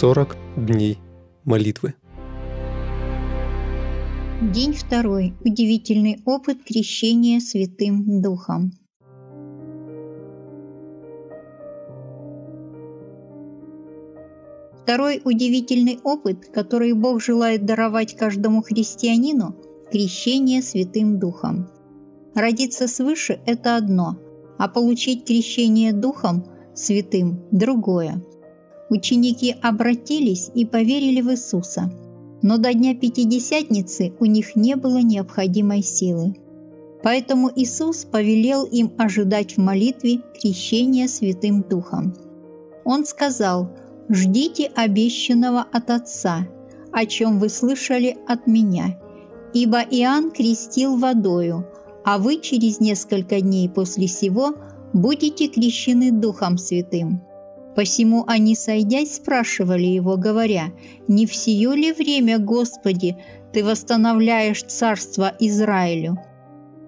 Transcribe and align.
40 0.00 0.34
дней 0.56 0.98
молитвы. 1.44 1.92
День 4.40 4.72
второй. 4.72 5.34
Удивительный 5.44 6.22
опыт 6.24 6.64
крещения 6.64 7.38
Святым 7.38 8.22
Духом. 8.22 8.72
Второй 14.82 15.20
удивительный 15.22 15.98
опыт, 16.02 16.46
который 16.46 16.94
Бог 16.94 17.22
желает 17.22 17.66
даровать 17.66 18.16
каждому 18.16 18.62
христианину– 18.62 19.54
крещение 19.92 20.62
Святым 20.62 21.18
Духом. 21.18 21.68
Родиться 22.34 22.88
свыше– 22.88 23.38
это 23.44 23.76
одно, 23.76 24.16
а 24.56 24.66
получить 24.66 25.26
крещение 25.26 25.92
Духом 25.92 26.46
Святым– 26.74 27.44
другое. 27.50 28.22
Ученики 28.90 29.54
обратились 29.62 30.50
и 30.52 30.66
поверили 30.66 31.20
в 31.20 31.30
Иисуса, 31.30 31.92
но 32.42 32.58
до 32.58 32.74
Дня 32.74 32.96
Пятидесятницы 32.96 34.12
у 34.18 34.24
них 34.24 34.56
не 34.56 34.74
было 34.74 34.98
необходимой 34.98 35.82
силы. 35.84 36.34
Поэтому 37.04 37.50
Иисус 37.54 38.04
повелел 38.04 38.64
им 38.64 38.92
ожидать 38.98 39.56
в 39.56 39.58
молитве 39.58 40.20
крещения 40.40 41.06
Святым 41.06 41.62
Духом. 41.62 42.16
Он 42.84 43.06
сказал 43.06 43.70
«Ждите 44.08 44.72
обещанного 44.74 45.64
от 45.72 45.88
Отца, 45.90 46.48
о 46.90 47.06
чем 47.06 47.38
вы 47.38 47.48
слышали 47.48 48.16
от 48.26 48.48
Меня, 48.48 49.00
ибо 49.54 49.78
Иоанн 49.78 50.32
крестил 50.32 50.96
водою, 50.96 51.64
а 52.04 52.18
вы 52.18 52.40
через 52.40 52.80
несколько 52.80 53.40
дней 53.40 53.68
после 53.68 54.08
сего 54.08 54.56
будете 54.92 55.46
крещены 55.46 56.10
Духом 56.10 56.58
Святым». 56.58 57.29
Посему 57.74 58.24
они, 58.26 58.56
сойдясь, 58.56 59.16
спрашивали 59.16 59.86
его, 59.86 60.16
говоря, 60.16 60.72
«Не 61.06 61.26
в 61.26 61.34
сие 61.34 61.74
ли 61.74 61.92
время, 61.92 62.38
Господи, 62.38 63.16
Ты 63.52 63.64
восстановляешь 63.64 64.62
царство 64.62 65.32
Израилю?» 65.38 66.18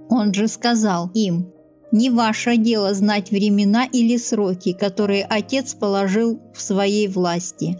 Он 0.08 0.34
же 0.34 0.48
сказал 0.48 1.11
им, 1.14 1.52
«Не 1.92 2.11
ваше 2.11 2.56
дело 2.56 2.94
знать 2.94 3.30
времена 3.30 3.84
или 3.84 4.16
сроки, 4.16 4.72
которые 4.72 5.24
Отец 5.24 5.74
положил 5.74 6.41
в 6.55 6.61
своей 6.61 7.06
власти. 7.06 7.78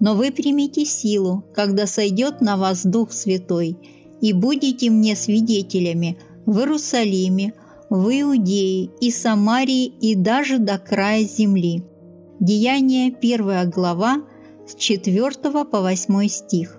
Но 0.00 0.14
вы 0.14 0.32
примите 0.32 0.84
силу, 0.84 1.44
когда 1.54 1.86
сойдет 1.86 2.40
на 2.40 2.56
вас 2.56 2.84
Дух 2.84 3.12
Святой, 3.12 3.76
и 4.20 4.32
будете 4.32 4.90
мне 4.90 5.14
свидетелями 5.14 6.18
в 6.44 6.58
Иерусалиме, 6.58 7.54
в 7.88 8.08
Иудее 8.08 8.90
и 9.00 9.10
Самарии 9.10 9.86
и 9.86 10.16
даже 10.16 10.58
до 10.58 10.78
края 10.78 11.24
земли». 11.24 11.84
Деяние 12.42 13.14
1 13.16 13.70
глава 13.70 14.24
с 14.66 14.74
4 14.74 15.30
по 15.64 15.80
8 15.80 16.26
стих. 16.26 16.76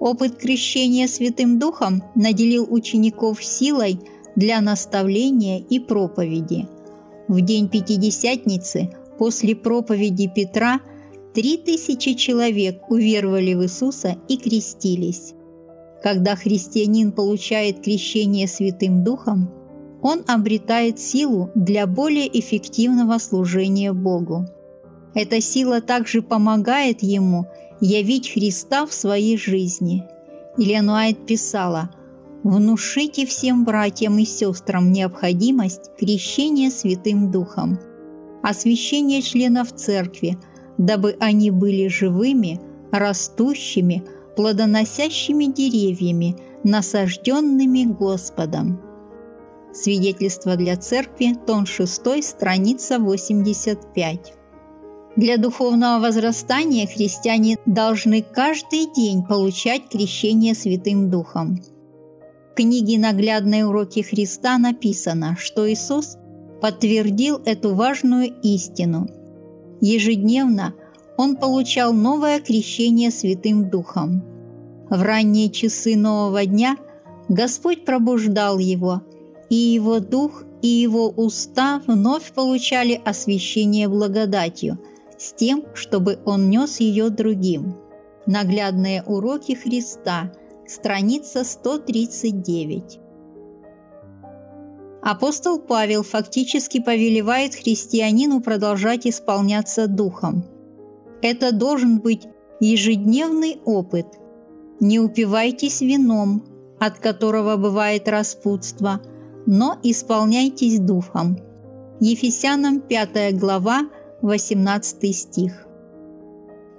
Опыт 0.00 0.36
крещения 0.36 1.06
Святым 1.06 1.58
Духом 1.58 2.02
наделил 2.14 2.66
учеников 2.70 3.44
силой 3.44 4.00
для 4.36 4.62
наставления 4.62 5.58
и 5.58 5.80
проповеди. 5.80 6.66
В 7.28 7.42
день 7.42 7.68
Пятидесятницы 7.68 8.88
после 9.18 9.54
проповеди 9.54 10.32
Петра 10.34 10.80
три 11.34 11.58
тысячи 11.58 12.14
человек 12.14 12.90
уверовали 12.90 13.52
в 13.52 13.64
Иисуса 13.64 14.16
и 14.28 14.38
крестились. 14.38 15.34
Когда 16.02 16.36
христианин 16.36 17.12
получает 17.12 17.82
крещение 17.82 18.48
Святым 18.48 19.04
Духом, 19.04 19.50
он 20.00 20.24
обретает 20.26 20.98
силу 20.98 21.50
для 21.54 21.86
более 21.86 22.26
эффективного 22.40 23.18
служения 23.18 23.92
Богу. 23.92 24.46
Эта 25.16 25.40
сила 25.40 25.80
также 25.80 26.20
помогает 26.20 27.02
ему 27.02 27.46
явить 27.80 28.30
Христа 28.30 28.84
в 28.84 28.92
своей 28.92 29.38
жизни. 29.38 30.04
Елена 30.58 30.92
Уайт 30.92 31.24
писала 31.24 31.88
«Внушите 32.42 33.24
всем 33.24 33.64
братьям 33.64 34.18
и 34.18 34.26
сестрам 34.26 34.92
необходимость 34.92 35.90
крещения 35.98 36.70
Святым 36.70 37.30
Духом, 37.30 37.78
освящения 38.42 39.22
членов 39.22 39.72
Церкви, 39.72 40.36
дабы 40.76 41.16
они 41.18 41.50
были 41.50 41.88
живыми, 41.88 42.60
растущими, 42.92 44.04
плодоносящими 44.36 45.46
деревьями, 45.46 46.36
насажденными 46.62 47.84
Господом». 47.84 48.82
Свидетельство 49.72 50.56
для 50.56 50.76
Церкви, 50.76 51.34
тон 51.46 51.64
6, 51.64 52.22
страница 52.22 52.98
85. 52.98 54.35
Для 55.16 55.38
духовного 55.38 55.98
возрастания 55.98 56.86
христиане 56.86 57.56
должны 57.64 58.20
каждый 58.20 58.92
день 58.94 59.24
получать 59.24 59.88
крещение 59.88 60.54
Святым 60.54 61.08
Духом. 61.08 61.62
В 62.50 62.54
книге 62.54 62.98
«Наглядные 62.98 63.64
уроки 63.64 64.00
Христа» 64.02 64.58
написано, 64.58 65.34
что 65.38 65.72
Иисус 65.72 66.18
подтвердил 66.60 67.40
эту 67.46 67.74
важную 67.74 68.30
истину. 68.42 69.08
Ежедневно 69.80 70.74
Он 71.16 71.36
получал 71.36 71.94
новое 71.94 72.38
крещение 72.40 73.10
Святым 73.10 73.70
Духом. 73.70 74.22
В 74.90 75.00
ранние 75.00 75.48
часы 75.48 75.96
нового 75.96 76.44
дня 76.44 76.76
Господь 77.30 77.86
пробуждал 77.86 78.58
его, 78.58 79.00
и 79.48 79.54
его 79.54 79.98
дух 79.98 80.44
и 80.60 80.68
его 80.68 81.08
уста 81.08 81.80
вновь 81.86 82.32
получали 82.32 83.00
освящение 83.02 83.88
благодатью– 83.88 84.78
с 85.18 85.32
тем, 85.32 85.64
чтобы 85.74 86.18
он 86.24 86.50
нес 86.50 86.80
ее 86.80 87.10
другим. 87.10 87.76
Наглядные 88.26 89.02
уроки 89.02 89.52
Христа, 89.52 90.32
страница 90.66 91.44
139. 91.44 93.00
Апостол 95.02 95.60
Павел 95.60 96.02
фактически 96.02 96.80
повелевает 96.80 97.54
христианину 97.54 98.40
продолжать 98.40 99.06
исполняться 99.06 99.86
Духом. 99.86 100.44
Это 101.22 101.52
должен 101.52 102.00
быть 102.00 102.26
ежедневный 102.58 103.60
опыт. 103.64 104.06
Не 104.80 104.98
упивайтесь 104.98 105.80
вином, 105.80 106.44
от 106.80 106.98
которого 106.98 107.56
бывает 107.56 108.08
распутство, 108.08 109.00
но 109.46 109.78
исполняйтесь 109.82 110.80
Духом. 110.80 111.38
Ефесянам 112.00 112.80
5 112.80 113.38
глава 113.38 113.88
18 114.26 115.16
стих. 115.16 115.66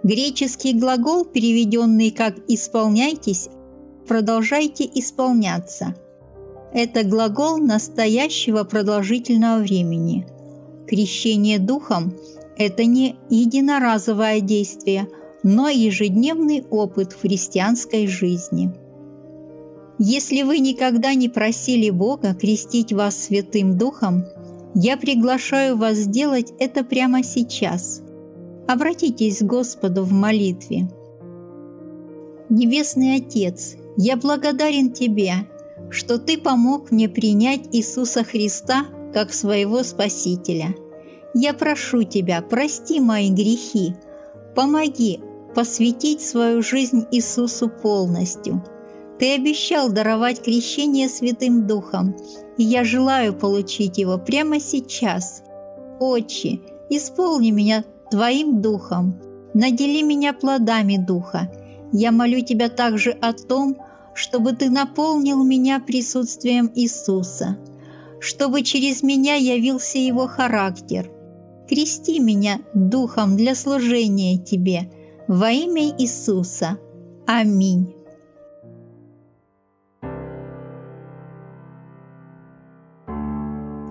Греческий 0.04 0.74
глагол, 0.74 1.26
переведенный 1.26 2.12
как 2.12 2.36
«исполняйтесь», 2.48 3.50
«продолжайте 4.08 4.86
исполняться». 4.86 5.96
Это 6.74 7.04
глагол 7.04 7.58
настоящего 7.58 8.64
продолжительного 8.64 9.60
времени. 9.60 10.28
Крещение 10.88 11.58
духом– 11.58 12.14
это 12.58 12.86
не 12.86 13.16
единоразовое 13.30 14.42
действие, 14.42 15.08
но 15.42 15.70
ежедневный 15.70 16.66
опыт 16.70 17.14
в 17.14 17.22
христианской 17.22 18.08
жизни. 18.08 18.72
Если 19.98 20.44
вы 20.44 20.60
никогда 20.60 21.14
не 21.14 21.30
просили 21.30 21.90
Бога 21.90 22.36
крестить 22.36 22.92
вас 22.92 23.18
Святым 23.18 23.78
Духом– 23.78 24.26
я 24.80 24.96
приглашаю 24.96 25.76
вас 25.76 25.98
сделать 25.98 26.54
это 26.60 26.84
прямо 26.84 27.24
сейчас. 27.24 28.04
Обратитесь 28.68 29.40
к 29.40 29.44
Господу 29.44 30.04
в 30.04 30.12
молитве. 30.12 30.88
Небесный 32.50 33.16
Отец, 33.16 33.76
я 33.98 34.18
благодарен 34.18 34.92
Тебе, 34.92 35.34
что 35.90 36.20
Ты 36.20 36.38
помог 36.38 36.92
мне 36.92 37.10
принять 37.10 37.62
Иисуса 37.72 38.24
Христа 38.24 38.86
как 39.16 39.34
своего 39.34 39.82
Спасителя. 39.82 40.76
Я 41.34 41.56
прошу 41.56 42.04
Тебя, 42.04 42.44
прости 42.44 43.00
мои 43.00 43.32
грехи, 43.32 43.96
помоги 44.56 45.20
посвятить 45.56 46.22
свою 46.22 46.62
жизнь 46.62 47.08
Иисусу 47.12 47.68
полностью. 47.68 48.64
Ты 49.20 49.34
обещал 49.34 49.90
даровать 49.90 50.44
крещение 50.44 51.10
Святым 51.10 51.66
Духом, 51.66 52.16
и 52.58 52.64
я 52.64 52.84
желаю 52.84 53.34
получить 53.34 53.98
его 53.98 54.18
прямо 54.18 54.60
сейчас. 54.60 55.44
Отче, 56.00 56.60
исполни 56.90 57.50
меня 57.50 57.84
Твоим 58.12 58.62
Духом, 58.62 59.20
надели 59.54 60.02
меня 60.04 60.34
плодами 60.34 60.98
Духа. 60.98 61.52
Я 61.92 62.12
молю 62.12 62.42
Тебя 62.42 62.70
также 62.70 63.12
о 63.12 63.34
том, 63.34 63.78
чтобы 64.14 64.54
Ты 64.54 64.70
наполнил 64.70 65.44
меня 65.44 65.80
присутствием 65.80 66.72
Иисуса, 66.76 67.58
чтобы 68.20 68.62
через 68.62 69.02
меня 69.02 69.36
явился 69.36 69.98
Его 69.98 70.28
характер. 70.28 71.10
Крести 71.68 72.20
меня 72.20 72.60
Духом 72.74 73.36
для 73.36 73.56
служения 73.56 74.38
Тебе 74.38 74.92
во 75.28 75.50
имя 75.52 75.90
Иисуса. 75.98 76.78
Аминь. 77.26 77.97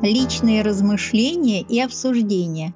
Личные 0.03 0.63
размышления 0.63 1.63
и 1.63 1.81
обсуждения. 1.81 2.75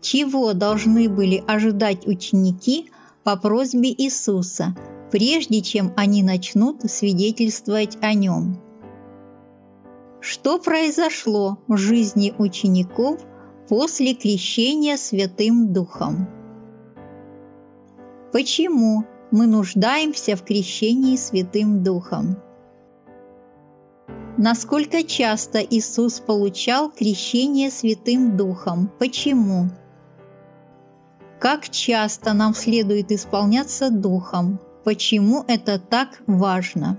чего 0.00 0.54
должны 0.54 1.10
были 1.10 1.44
ожидать 1.46 2.06
ученики 2.06 2.90
по 3.22 3.36
просьбе 3.36 3.92
Иисуса, 3.92 4.74
прежде 5.10 5.60
чем 5.60 5.92
они 5.96 6.22
начнут 6.22 6.82
свидетельствовать 6.90 7.98
о 8.00 8.14
нем. 8.14 8.58
Что 10.20 10.58
произошло 10.58 11.58
в 11.66 11.76
жизни 11.76 12.32
учеников 12.38 13.20
после 13.68 14.14
крещения 14.14 14.96
Святым 14.96 15.72
Духом? 15.72 16.28
Почему 18.32 19.04
мы 19.30 19.46
нуждаемся 19.46 20.36
в 20.36 20.44
крещении 20.44 21.16
Святым 21.16 21.82
Духом? 21.82 22.36
Насколько 24.42 25.02
часто 25.02 25.58
Иисус 25.58 26.18
получал 26.18 26.90
крещение 26.90 27.70
Святым 27.70 28.38
Духом? 28.38 28.90
Почему? 28.98 29.68
Как 31.38 31.68
часто 31.68 32.32
нам 32.32 32.54
следует 32.54 33.12
исполняться 33.12 33.90
Духом? 33.90 34.58
Почему 34.82 35.44
это 35.46 35.78
так 35.78 36.22
важно? 36.26 36.98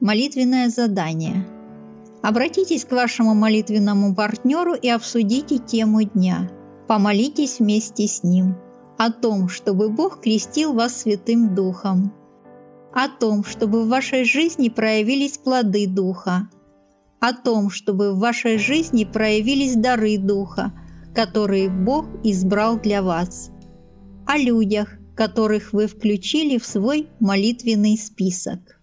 Молитвенное 0.00 0.68
задание. 0.68 1.46
Обратитесь 2.22 2.84
к 2.84 2.90
вашему 2.90 3.32
молитвенному 3.32 4.16
партнеру 4.16 4.74
и 4.74 4.88
обсудите 4.88 5.58
тему 5.58 6.02
дня. 6.02 6.50
Помолитесь 6.88 7.60
вместе 7.60 8.08
с 8.08 8.24
ним 8.24 8.56
о 8.98 9.12
том, 9.12 9.48
чтобы 9.48 9.90
Бог 9.90 10.22
крестил 10.22 10.72
вас 10.72 11.02
Святым 11.02 11.54
Духом, 11.54 12.12
о 12.92 13.08
том, 13.08 13.44
чтобы 13.44 13.84
в 13.84 13.88
вашей 13.88 14.24
жизни 14.24 14.68
проявились 14.68 15.38
плоды 15.38 15.86
Духа, 15.86 16.48
о 17.20 17.32
том, 17.32 17.70
чтобы 17.70 18.12
в 18.12 18.18
вашей 18.18 18.58
жизни 18.58 19.04
проявились 19.04 19.76
дары 19.76 20.18
Духа– 20.18 20.72
которые 21.14 21.68
Бог 21.68 22.06
избрал 22.22 22.78
для 22.78 23.02
вас, 23.02 23.50
о 24.26 24.38
людях, 24.38 24.96
которых 25.16 25.72
вы 25.72 25.86
включили 25.86 26.58
в 26.58 26.64
свой 26.64 27.08
молитвенный 27.18 27.98
список. 27.98 28.79